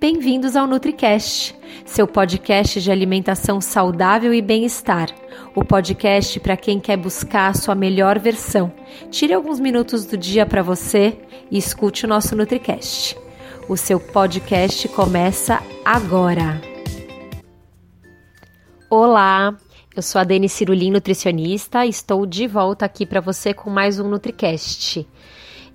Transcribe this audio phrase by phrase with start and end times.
[0.00, 5.08] Bem-vindos ao NutriCast, seu podcast de alimentação saudável e bem-estar.
[5.56, 8.72] O podcast para quem quer buscar a sua melhor versão.
[9.10, 11.18] Tire alguns minutos do dia para você
[11.50, 13.18] e escute o nosso NutriCast.
[13.68, 16.60] O seu podcast começa agora.
[18.88, 19.56] Olá,
[19.96, 23.98] eu sou a Dani Cirulim, nutricionista, e estou de volta aqui para você com mais
[23.98, 25.08] um NutriCast.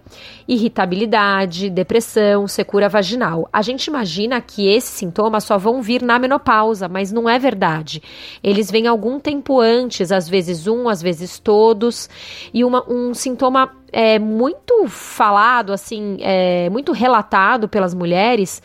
[0.49, 3.49] irritabilidade, depressão, secura vaginal.
[3.53, 8.03] A gente imagina que esses sintomas só vão vir na menopausa, mas não é verdade.
[8.43, 12.11] Eles vêm algum tempo antes, às vezes um, às vezes todos,
[12.53, 18.61] e uma, um sintoma é, muito falado, assim, é, muito relatado pelas mulheres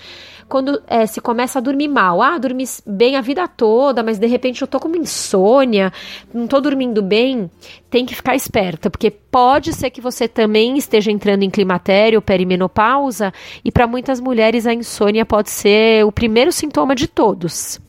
[0.47, 2.22] quando é, se começa a dormir mal.
[2.22, 5.91] Ah, dormi bem a vida toda, mas de repente eu tô com uma insônia,
[6.34, 7.49] não tô dormindo bem.
[7.89, 13.31] Tem que ficar esperta, porque pode ser que você também esteja entrando em climatério, perimenopausa,
[13.63, 17.79] e para muitas mulheres a insônia pode ser o primeiro sintoma de todos.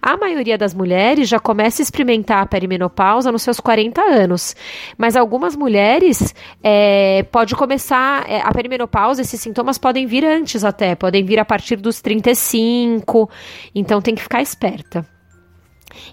[0.00, 4.56] A maioria das mulheres já começa a experimentar a perimenopausa nos seus 40 anos,
[4.98, 10.94] mas algumas mulheres é, pode começar é, a perimenopausa, esses sintomas podem vir antes até,
[10.94, 13.30] podem vir a partir dos 35,
[13.74, 15.11] então tem que ficar esperta.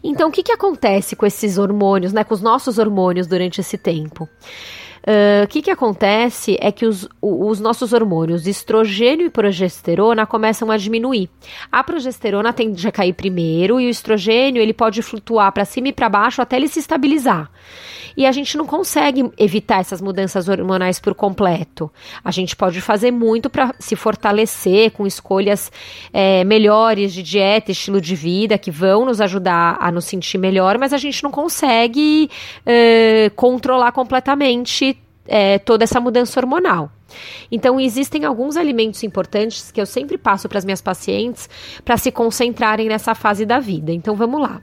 [0.04, 3.78] Então, o que, que acontece com esses hormônios, né, com os nossos hormônios durante esse
[3.78, 4.28] tempo?
[5.00, 10.70] O uh, que, que acontece é que os, os nossos hormônios estrogênio e progesterona começam
[10.70, 11.30] a diminuir.
[11.72, 15.94] A progesterona tende a cair primeiro e o estrogênio ele pode flutuar para cima e
[15.94, 17.50] para baixo até ele se estabilizar.
[18.20, 21.90] E a gente não consegue evitar essas mudanças hormonais por completo.
[22.22, 25.72] A gente pode fazer muito para se fortalecer com escolhas
[26.12, 30.78] é, melhores de dieta, estilo de vida, que vão nos ajudar a nos sentir melhor,
[30.78, 32.30] mas a gente não consegue
[32.66, 34.89] é, controlar completamente
[35.30, 36.92] é, toda essa mudança hormonal.
[37.52, 41.50] Então, existem alguns alimentos importantes que eu sempre passo para as minhas pacientes
[41.86, 43.92] para se concentrarem nessa fase da vida.
[43.92, 44.62] Então, vamos lá.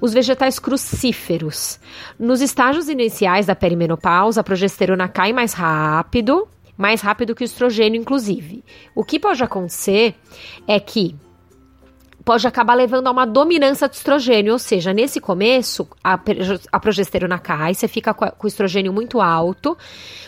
[0.00, 1.80] Os vegetais crucíferos.
[2.18, 8.00] Nos estágios iniciais da perimenopausa, a progesterona cai mais rápido, mais rápido que o estrogênio,
[8.00, 8.62] inclusive.
[8.94, 10.14] O que pode acontecer
[10.68, 11.16] é que
[12.26, 16.18] pode acabar levando a uma dominância do estrogênio, ou seja, nesse começo a,
[16.72, 19.78] a progesterona cai, você fica com, com, o estrogênio muito alto,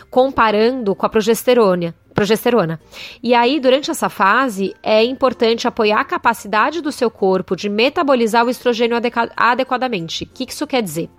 [0.09, 1.93] comparando com a progesterona.
[2.13, 2.79] Progesterona.
[3.21, 8.45] E aí, durante essa fase, é importante apoiar a capacidade do seu corpo de metabolizar
[8.45, 8.95] o estrogênio
[9.35, 10.23] adequadamente.
[10.23, 11.09] O que isso quer dizer?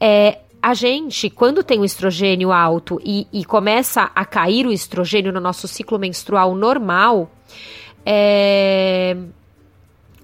[0.00, 5.30] É, a gente, quando tem o estrogênio alto e, e, começa a cair o estrogênio
[5.30, 7.30] no nosso ciclo menstrual normal,
[8.04, 9.14] é,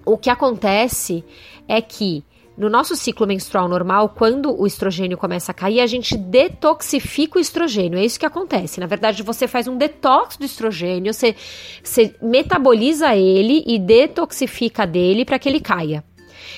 [0.07, 1.25] o que acontece
[1.69, 2.25] é que
[2.57, 7.41] no nosso ciclo menstrual normal, quando o estrogênio começa a cair, a gente detoxifica o
[7.41, 7.99] estrogênio.
[7.99, 8.81] É isso que acontece.
[8.81, 11.37] Na verdade, você faz um detox do estrogênio, você,
[11.83, 16.03] você metaboliza ele e detoxifica dele para que ele caia.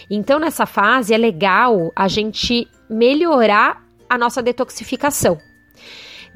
[0.09, 5.39] Então, nessa fase, é legal a gente melhorar a nossa detoxificação.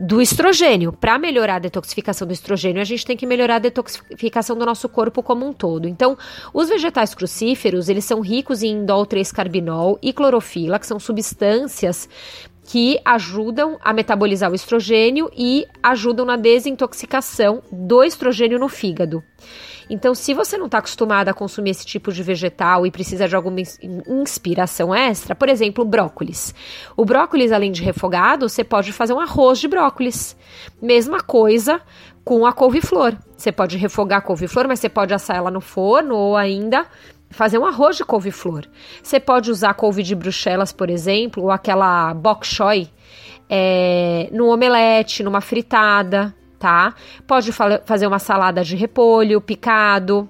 [0.03, 0.93] Do estrogênio.
[0.93, 4.89] Para melhorar a detoxificação do estrogênio, a gente tem que melhorar a detoxificação do nosso
[4.89, 5.87] corpo como um todo.
[5.87, 6.19] Então,
[6.53, 12.09] os vegetais crucíferos, eles são ricos em indol 3-carbinol e clorofila, que são substâncias
[12.65, 19.23] que ajudam a metabolizar o estrogênio e ajudam na desintoxicação do estrogênio no fígado.
[19.93, 23.37] Então, se você não está acostumada a consumir esse tipo de vegetal e precisa de
[23.37, 26.55] alguma inspiração extra, por exemplo, brócolis.
[26.97, 30.35] O brócolis, além de refogado, você pode fazer um arroz de brócolis.
[30.81, 31.79] Mesma coisa
[32.25, 33.15] com a couve-flor.
[33.37, 36.87] Você pode refogar a couve-flor, mas você pode assar ela no forno ou ainda
[37.29, 38.65] fazer um arroz de couve-flor.
[39.03, 42.89] Você pode usar couve de bruxelas, por exemplo, ou aquela bok choy
[43.47, 46.95] é, no omelete, numa fritada tá?
[47.27, 50.29] Pode fa fazer uma salada de repolho picado,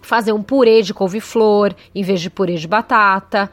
[0.00, 3.50] fazer um purê de couve-flor em vez de purê de batata.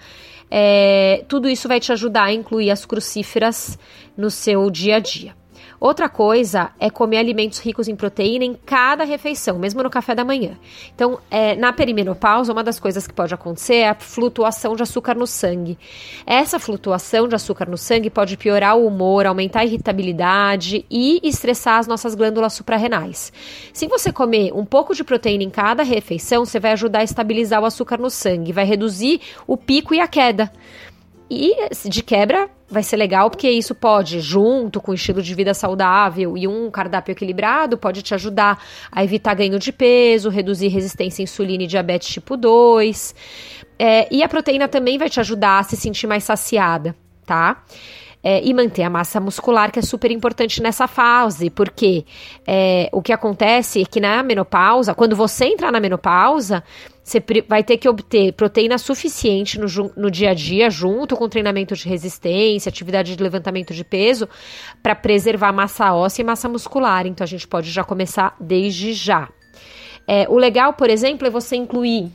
[0.49, 3.77] É, tudo isso vai te ajudar a incluir as crucíferas
[4.15, 5.35] no seu dia a dia.
[5.79, 10.25] Outra coisa é comer alimentos ricos em proteína em cada refeição, mesmo no café da
[10.25, 10.57] manhã.
[10.94, 15.15] Então, é, na perimenopausa, uma das coisas que pode acontecer é a flutuação de açúcar
[15.15, 15.77] no sangue.
[16.25, 21.79] Essa flutuação de açúcar no sangue pode piorar o humor, aumentar a irritabilidade e estressar
[21.79, 23.31] as nossas glândulas suprarrenais.
[23.71, 27.61] Se você comer um pouco de proteína em cada refeição, você vai ajudar a estabilizar
[27.61, 30.51] o açúcar no sangue, vai reduzir o pico e a queda.
[31.29, 31.53] E
[31.87, 36.37] de quebra vai ser legal porque isso pode, junto com o estilo de vida saudável
[36.37, 41.23] e um cardápio equilibrado, pode te ajudar a evitar ganho de peso, reduzir resistência à
[41.23, 43.15] insulina e diabetes tipo 2.
[43.77, 46.95] É, e a proteína também vai te ajudar a se sentir mais saciada,
[47.25, 47.63] tá?
[48.23, 52.05] é, e manter a massa muscular, que é super importante nessa fase, porque
[52.45, 56.63] é, o que acontece é que na menopausa, quando você entrar na menopausa,
[57.09, 59.65] você vai ter que obter proteína suficiente no,
[59.97, 64.29] no dia a dia, junto com treinamento de resistência, atividade de levantamento de peso,
[64.83, 67.07] para preservar massa óssea e massa muscular.
[67.07, 69.27] Então a gente pode já começar desde já.
[70.07, 72.11] É, o legal, por exemplo, é você incluir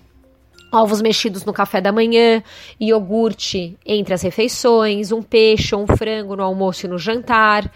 [0.75, 2.43] ovos mexidos no café da manhã,
[2.81, 7.71] iogurte entre as refeições, um peixe ou um frango no almoço e no jantar.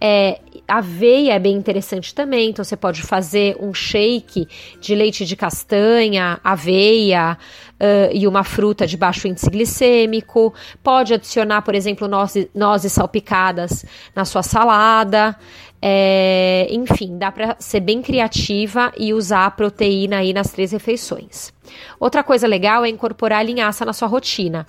[0.00, 4.46] É, aveia é bem interessante também, então você pode fazer um shake
[4.80, 7.36] de leite de castanha, aveia
[7.80, 10.54] uh, e uma fruta de baixo índice glicêmico.
[10.82, 13.84] Pode adicionar, por exemplo, nozes, nozes salpicadas
[14.14, 15.36] na sua salada.
[15.80, 21.52] É, enfim, dá para ser bem criativa e usar a proteína aí nas três refeições.
[22.00, 24.66] Outra coisa legal é incorporar a linhaça na sua rotina.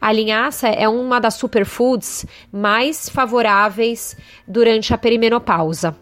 [0.00, 4.16] A linhaça é uma das superfoods mais favoráveis
[4.46, 5.96] durante a perimenopausa.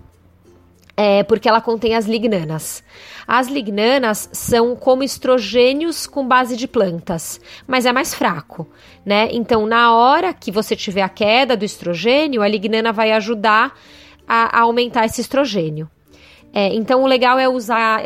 [0.97, 2.83] É, porque ela contém as lignanas.
[3.25, 8.67] As lignanas são como estrogênios com base de plantas, mas é mais fraco,
[9.07, 9.29] né?
[9.31, 13.79] Então, na hora que você tiver a queda do estrogênio, a lignana vai ajudar
[14.29, 15.91] a, a aumentar esse estrogênio.
[16.53, 18.03] É, então, o legal é usar.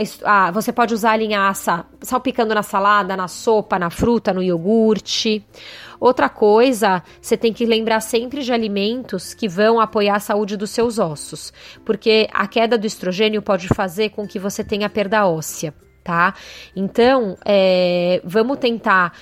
[0.53, 5.45] Você pode usar a linhaça salpicando na salada, na sopa, na fruta, no iogurte.
[6.01, 10.71] Outra coisa, você tem que lembrar sempre de alimentos que vão apoiar a saúde dos
[10.71, 11.53] seus ossos,
[11.85, 15.73] porque a queda do estrogênio pode fazer com que você tenha perda óssea
[16.03, 16.35] tá?
[16.75, 19.13] Então, é, vamos tentar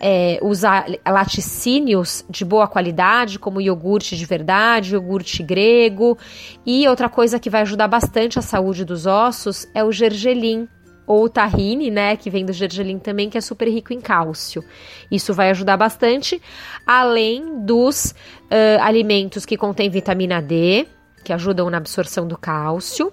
[0.00, 6.16] é, usar laticínios de boa qualidade, como iogurte de verdade, iogurte grego.
[6.64, 10.68] E outra coisa que vai ajudar bastante a saúde dos ossos é o gergelim
[11.06, 14.62] ou o tahine, né, que vem do gergelim também, que é super rico em cálcio.
[15.10, 16.40] Isso vai ajudar bastante,
[16.86, 20.86] além dos uh, alimentos que contêm vitamina D,
[21.24, 23.10] que ajudam na absorção do cálcio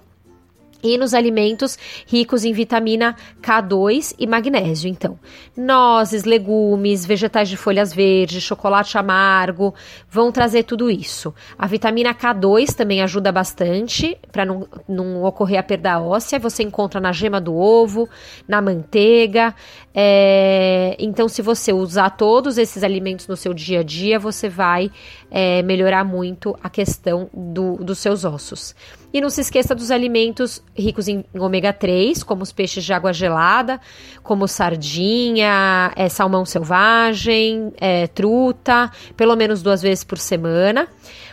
[0.94, 4.88] e nos alimentos ricos em vitamina K2 e magnésio.
[4.88, 5.18] Então,
[5.56, 9.74] nozes, legumes, vegetais de folhas verdes, chocolate amargo
[10.08, 11.34] vão trazer tudo isso.
[11.58, 16.38] A vitamina K2 também ajuda bastante para não, não ocorrer a perda óssea.
[16.38, 18.08] Você encontra na gema do ovo,
[18.46, 19.54] na manteiga.
[19.94, 24.90] É, então, se você usar todos esses alimentos no seu dia a dia, você vai
[25.30, 28.74] é, melhorar muito a questão do, dos seus ossos.
[29.16, 33.14] E não se esqueça dos alimentos ricos em ômega 3, como os peixes de água
[33.14, 33.80] gelada,
[34.22, 40.86] como sardinha, é, salmão selvagem, é, truta, pelo menos duas vezes por semana.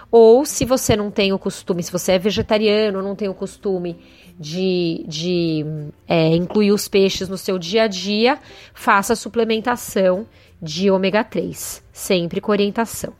[0.09, 3.97] Ou se você não tem o costume, se você é vegetariano, não tem o costume
[4.39, 5.65] de, de
[6.07, 8.39] é, incluir os peixes no seu dia a dia,
[8.73, 10.25] faça suplementação
[10.61, 13.11] de ômega 3, sempre com orientação.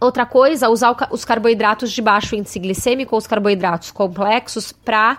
[0.00, 5.18] Outra coisa, usar os carboidratos de baixo índice glicêmico ou os carboidratos complexos para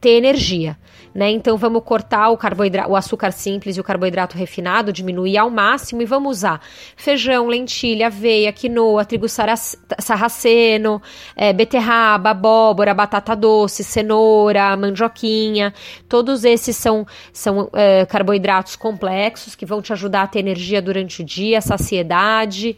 [0.00, 0.78] ter energia
[1.14, 1.30] né?
[1.30, 6.02] Então vamos cortar o carboidrato, o açúcar simples e o carboidrato refinado, diminuir ao máximo
[6.02, 6.60] e vamos usar
[6.96, 11.00] feijão, lentilha, aveia, quinoa, trigo sarraceno,
[11.36, 15.72] é, beterraba, abóbora, batata doce, cenoura, mandioquinha.
[16.08, 21.22] Todos esses são, são é, carboidratos complexos que vão te ajudar a ter energia durante
[21.22, 22.76] o dia, saciedade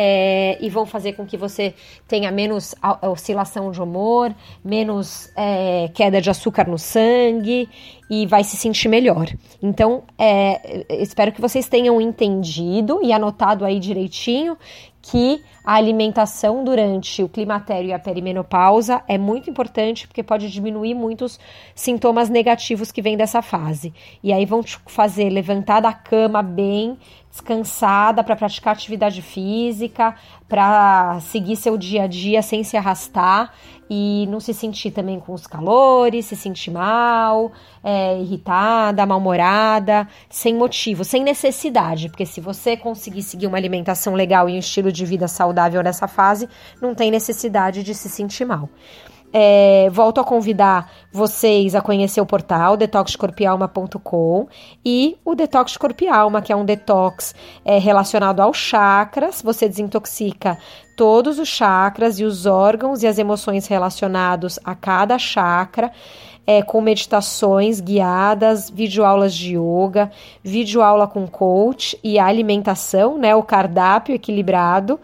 [0.00, 1.74] é, e vão fazer com que você
[2.06, 4.32] tenha menos oscilação de humor,
[4.64, 7.68] menos é, queda de açúcar no sangue
[8.08, 9.26] e vai se sentir melhor.
[9.60, 14.56] Então, é, espero que vocês tenham entendido e anotado aí direitinho
[15.00, 20.94] que a alimentação durante o climatério e a perimenopausa é muito importante porque pode diminuir
[20.94, 21.38] muitos
[21.74, 23.92] sintomas negativos que vêm dessa fase.
[24.22, 26.98] E aí vão te fazer levantar da cama bem,
[27.30, 30.14] descansada para praticar atividade física,
[30.48, 33.52] para seguir seu dia a dia sem se arrastar
[33.90, 37.52] e não se sentir também com os calores, se sentir mal,
[37.82, 44.48] é, irritada, mal-humorada, sem motivo, sem necessidade, porque se você conseguir seguir uma alimentação legal
[44.48, 46.48] e um estilo de vida saudável nessa fase,
[46.80, 48.68] não tem necessidade de se sentir mal.
[49.30, 54.48] É, volto a convidar vocês a conhecer o portal detoxcorpialma.com
[54.84, 59.42] e o Detox Corpo e Alma, que é um detox é, relacionado aos chakras.
[59.42, 60.56] Você desintoxica
[60.96, 65.92] todos os chakras e os órgãos e as emoções relacionados a cada chakra.
[66.46, 70.10] É, com meditações guiadas, videoaulas de yoga,
[70.42, 74.98] videoaula com coach e alimentação, né, o cardápio equilibrado,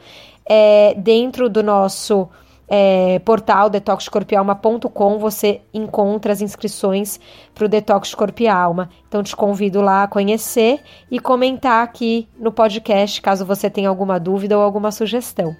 [0.46, 2.30] é, dentro do nosso
[2.68, 7.20] é, portal detoxcorpialma.com você encontra as inscrições
[7.54, 8.88] para o Detox Corpo e Alma.
[9.06, 10.80] Então te convido lá a conhecer
[11.10, 15.54] e comentar aqui no podcast caso você tenha alguma dúvida ou alguma sugestão.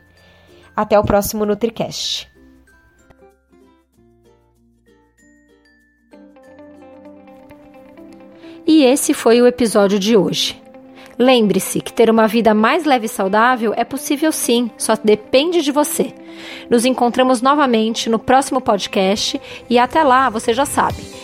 [0.74, 2.32] Até o próximo NutriCast.
[8.66, 10.63] E esse foi o episódio de hoje.
[11.18, 15.70] Lembre-se que ter uma vida mais leve e saudável é possível sim, só depende de
[15.70, 16.12] você.
[16.68, 19.40] Nos encontramos novamente no próximo podcast
[19.70, 21.23] e até lá, você já sabe.